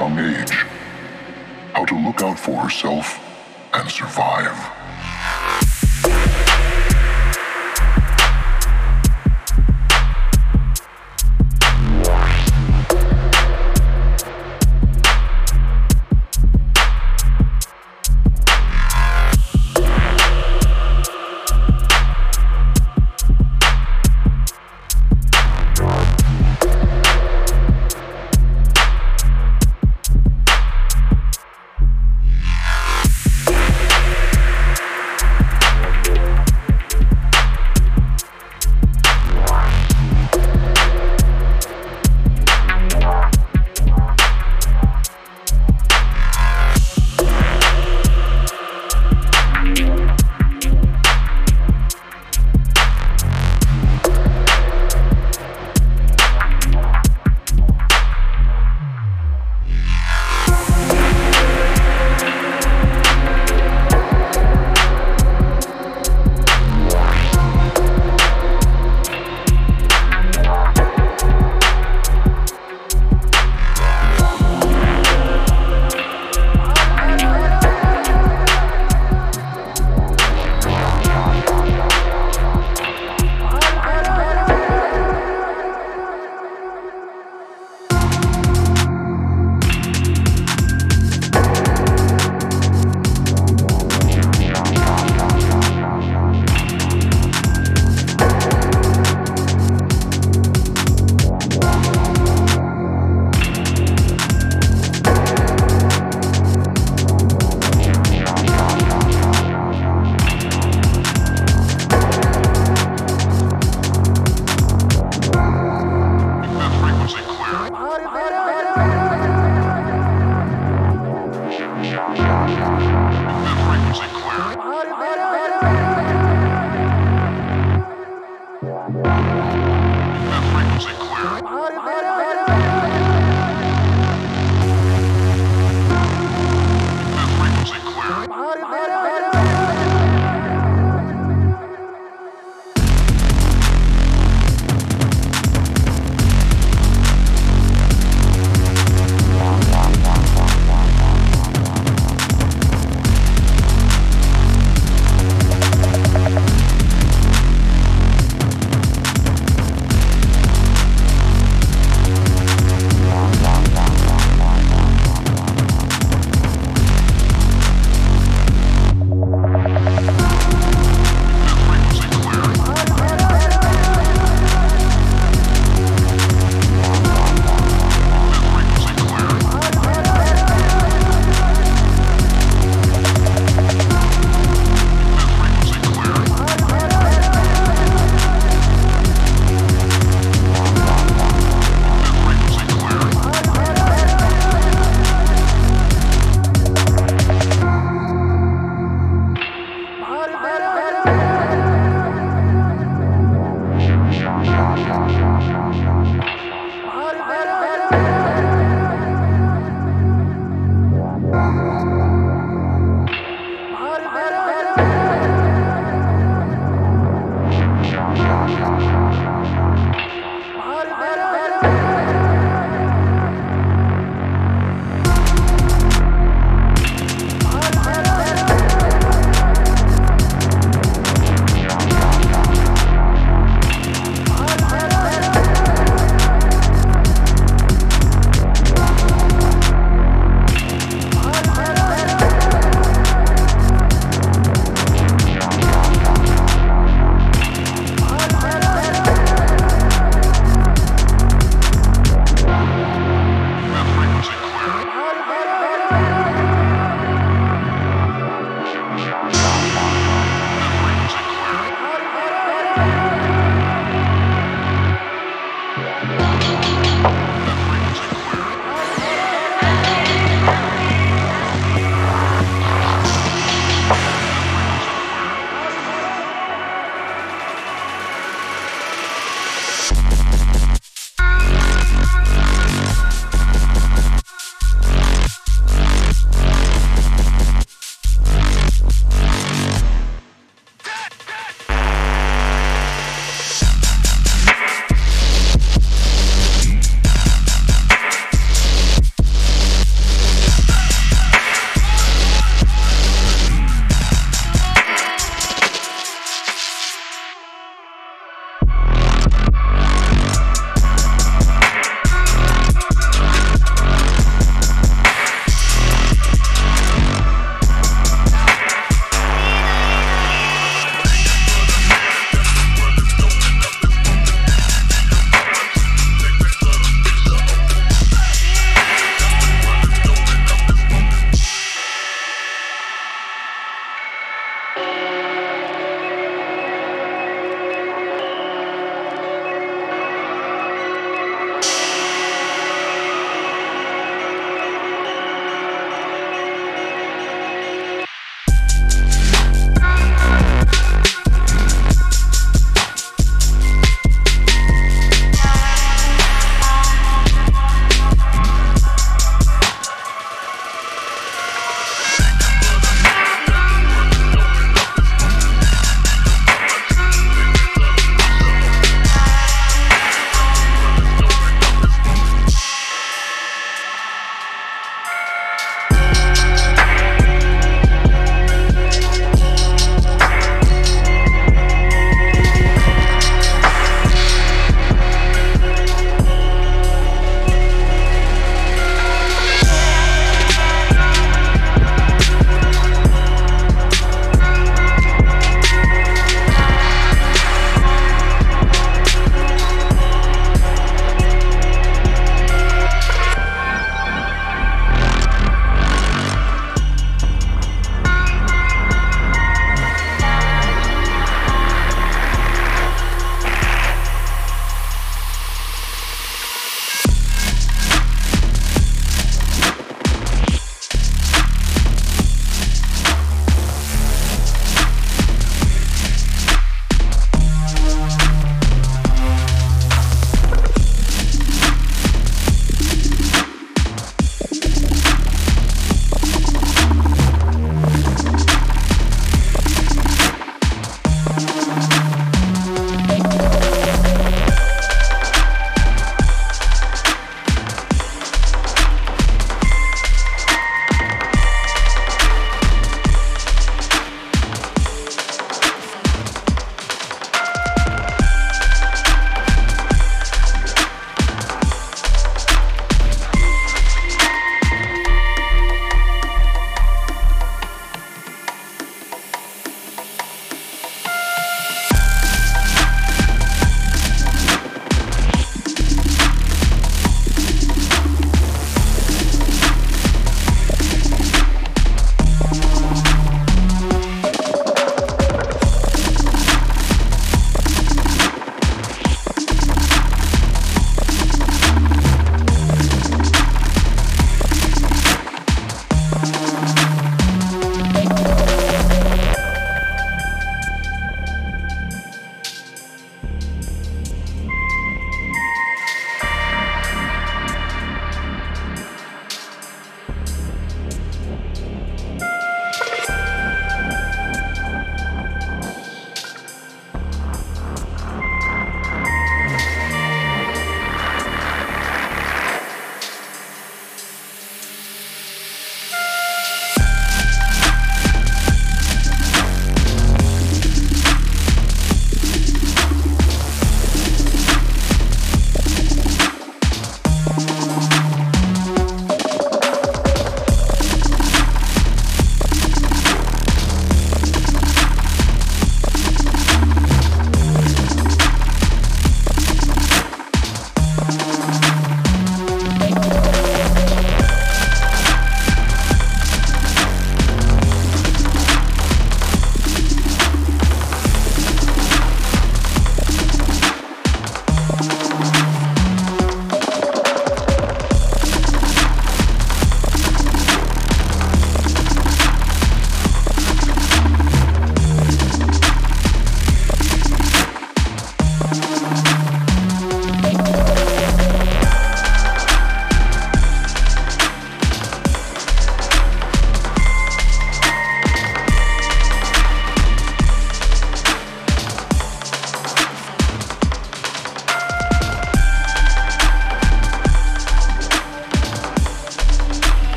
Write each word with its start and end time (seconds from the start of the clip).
young 0.00 0.18
age, 0.18 0.52
how 1.74 1.84
to 1.84 1.94
look 1.94 2.22
out 2.22 2.38
for 2.38 2.56
herself 2.62 3.20
and 3.74 3.90
survive. 3.90 4.79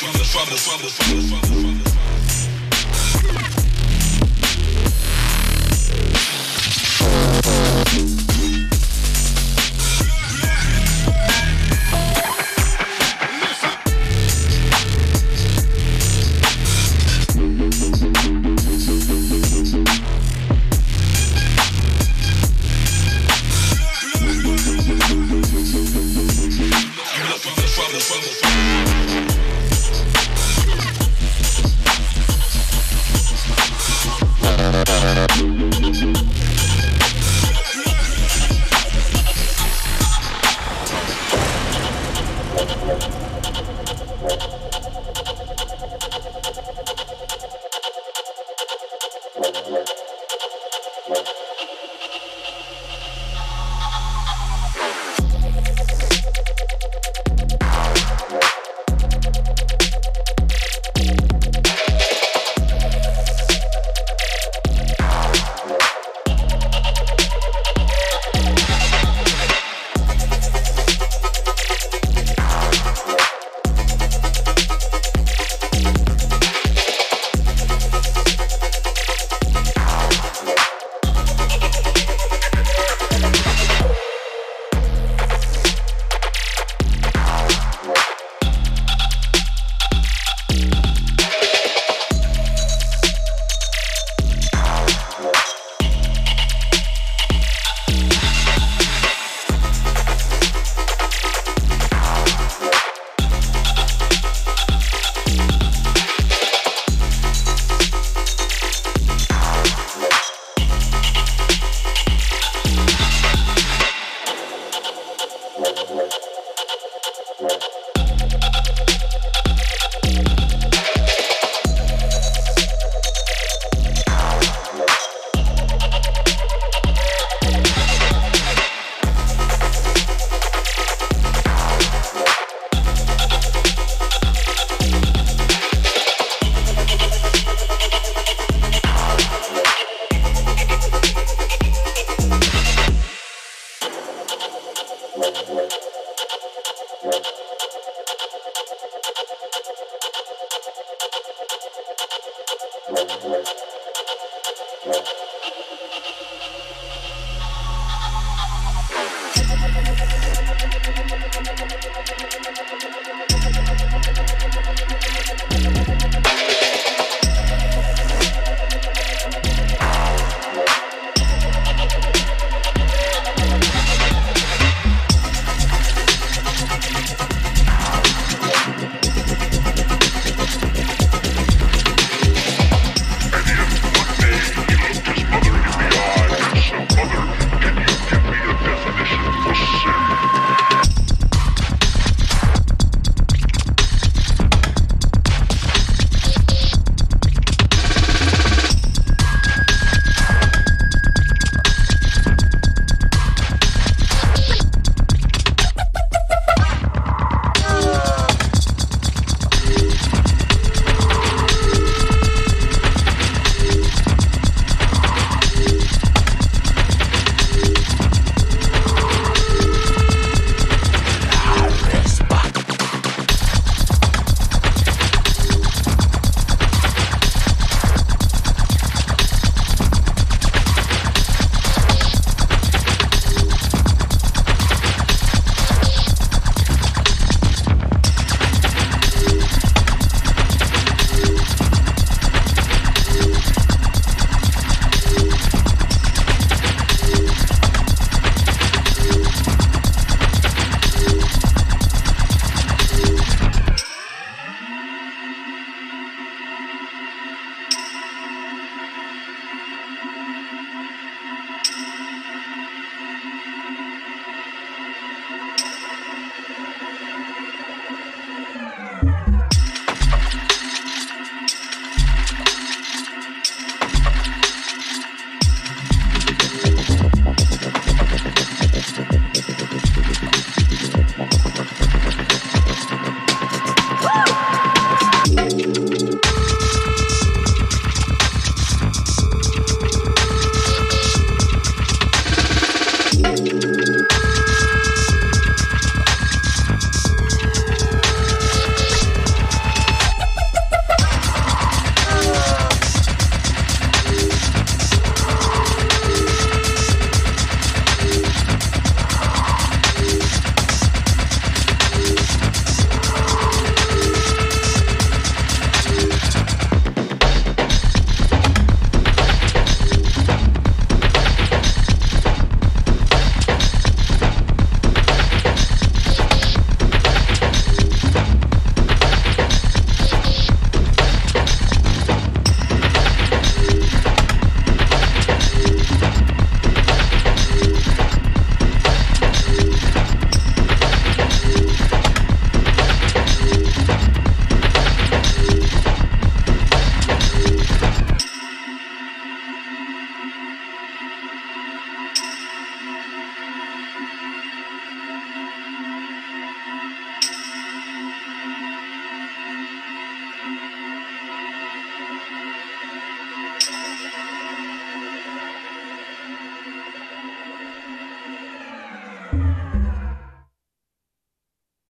from 0.00 0.12
the 0.12 0.24
trouble, 0.24 0.56
trouble, 0.56 0.88
trouble, 0.88 1.20
trouble, 1.28 1.84
trouble. 1.84 2.19